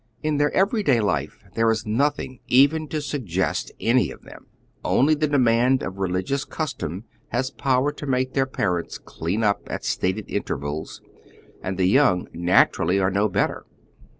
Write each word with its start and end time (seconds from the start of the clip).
In 0.23 0.37
their 0.37 0.49
eveiyday 0.53 0.99
life 0.99 1.43
there 1.53 1.69
is 1.69 1.85
nothing 1.85 2.39
even 2.47 2.87
to 2.87 3.03
suggest 3.03 3.71
any 3.79 4.09
of 4.09 4.23
them. 4.23 4.47
Only 4.83 5.13
the 5.13 5.27
demand 5.27 5.83
of 5.83 5.97
reli 5.97 6.23
gions 6.23 6.49
custom 6.49 7.03
has 7.27 7.51
power 7.51 7.91
to 7.91 8.07
make 8.07 8.33
their 8.33 8.47
parents 8.47 8.97
clean 8.97 9.43
up 9.43 9.61
at 9.69 9.85
stated 9.85 10.25
intervals, 10.27 11.01
and 11.61 11.77
the 11.77 11.85
young 11.85 12.27
naturally 12.33 12.97
are 12.99 13.11
no 13.11 13.29
better. 13.29 13.67